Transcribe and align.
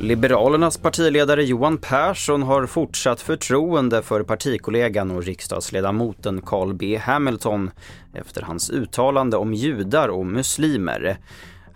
Liberalernas 0.00 0.78
partiledare 0.78 1.44
Johan 1.44 1.78
Persson 1.78 2.42
har 2.42 2.66
fortsatt 2.66 3.20
förtroende 3.20 4.02
för 4.02 4.22
partikollegan 4.22 5.10
och 5.10 5.22
riksdagsledamoten 5.22 6.42
Carl 6.42 6.74
B 6.74 6.96
Hamilton 6.96 7.70
efter 8.14 8.42
hans 8.42 8.70
uttalande 8.70 9.36
om 9.36 9.54
judar 9.54 10.08
och 10.08 10.26
muslimer. 10.26 11.18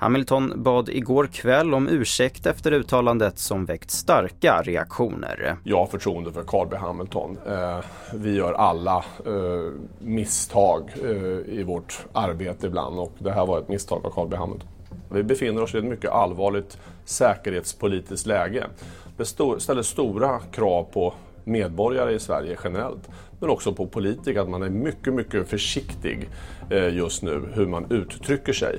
Hamilton 0.03 0.53
bad 0.57 0.89
igår 0.89 1.27
kväll 1.27 1.75
om 1.75 1.89
ursäkt 1.89 2.47
efter 2.47 2.73
uttalandet 2.73 3.39
som 3.39 3.65
väckt 3.65 3.91
starka 3.91 4.63
reaktioner. 4.63 5.57
Jag 5.65 5.77
har 5.77 5.87
förtroende 5.87 6.33
för 6.33 6.43
Carl 6.43 6.69
B 6.71 6.77
Hamilton. 6.77 7.39
Eh, 7.47 7.79
vi 8.15 8.37
gör 8.37 8.53
alla 8.53 8.97
eh, 9.27 9.73
misstag 9.99 10.91
eh, 11.03 11.11
i 11.59 11.63
vårt 11.67 12.07
arbete 12.13 12.67
ibland 12.67 12.99
och 12.99 13.13
det 13.19 13.33
här 13.33 13.47
var 13.47 13.59
ett 13.59 13.69
misstag 13.69 14.07
av 14.07 14.11
Carl 14.11 14.29
B 14.29 14.37
Hamilton. 14.37 14.69
Vi 15.11 15.23
befinner 15.23 15.63
oss 15.63 15.75
i 15.75 15.79
ett 15.79 15.85
mycket 15.85 16.11
allvarligt 16.11 16.79
säkerhetspolitiskt 17.05 18.27
läge. 18.27 18.67
Det 19.17 19.25
ställer 19.25 19.83
stora 19.83 20.39
krav 20.39 20.87
på 20.93 21.15
medborgare 21.45 22.15
i 22.15 22.19
Sverige 22.19 22.57
generellt, 22.65 23.09
men 23.41 23.51
också 23.51 23.73
på 23.73 23.87
politiker 23.87 24.41
att 24.41 24.49
man 24.49 24.63
är 24.63 24.71
mycket, 24.71 25.15
mycket 25.15 25.49
försiktig 25.49 26.29
just 26.93 27.23
nu 27.23 27.49
hur 27.55 27.67
man 27.67 27.87
uttrycker 27.91 28.53
sig. 28.53 28.79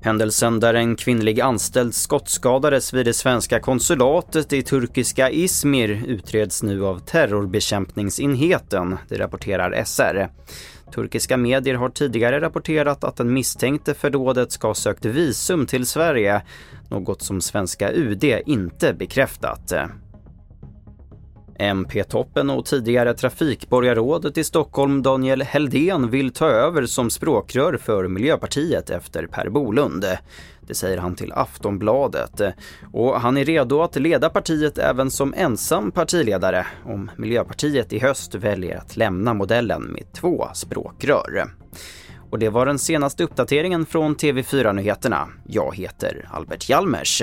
Händelsen 0.00 0.60
där 0.60 0.74
en 0.74 0.96
kvinnlig 0.96 1.40
anställd 1.40 1.94
skottskadades 1.94 2.94
vid 2.94 3.06
det 3.06 3.14
svenska 3.14 3.60
konsulatet 3.60 4.52
i 4.52 4.62
turkiska 4.62 5.30
Izmir 5.30 6.04
utreds 6.06 6.62
nu 6.62 6.86
av 6.86 6.98
terrorbekämpningsenheten, 6.98 8.98
det 9.08 9.18
rapporterar 9.18 9.84
SR. 9.84 10.28
Turkiska 10.94 11.36
medier 11.36 11.74
har 11.74 11.88
tidigare 11.88 12.40
rapporterat 12.40 13.04
att 13.04 13.16
den 13.16 13.32
misstänkte 13.32 13.94
för 13.94 14.10
dådet 14.10 14.52
ska 14.52 14.66
ha 14.66 14.74
sökt 14.74 15.04
visum 15.04 15.66
till 15.66 15.86
Sverige, 15.86 16.42
något 16.90 17.22
som 17.22 17.40
svenska 17.40 17.92
UD 17.92 18.24
inte 18.46 18.92
bekräftat. 18.92 19.72
MP-toppen 21.58 22.50
och 22.50 22.66
tidigare 22.66 23.14
trafikborgarrådet 23.14 24.38
i 24.38 24.44
Stockholm 24.44 25.02
Daniel 25.02 25.42
Heldén 25.42 26.10
vill 26.10 26.32
ta 26.32 26.46
över 26.46 26.86
som 26.86 27.10
språkrör 27.10 27.76
för 27.76 28.08
Miljöpartiet 28.08 28.90
efter 28.90 29.26
Per 29.26 29.48
Bolund. 29.48 30.04
Det 30.60 30.74
säger 30.74 30.98
han 30.98 31.14
till 31.14 31.32
Aftonbladet. 31.32 32.40
Och 32.92 33.20
han 33.20 33.36
är 33.36 33.44
redo 33.44 33.82
att 33.82 33.96
leda 33.96 34.30
partiet 34.30 34.78
även 34.78 35.10
som 35.10 35.34
ensam 35.36 35.90
partiledare 35.90 36.66
om 36.84 37.10
Miljöpartiet 37.16 37.92
i 37.92 37.98
höst 37.98 38.34
väljer 38.34 38.76
att 38.76 38.96
lämna 38.96 39.34
modellen 39.34 39.82
med 39.82 40.12
två 40.12 40.48
språkrör. 40.54 41.44
Och 42.30 42.38
det 42.38 42.48
var 42.48 42.66
den 42.66 42.78
senaste 42.78 43.24
uppdateringen 43.24 43.86
från 43.86 44.16
TV4 44.16 44.72
Nyheterna. 44.72 45.28
Jag 45.46 45.76
heter 45.76 46.28
Albert 46.30 46.68
Hjalmers. 46.68 47.22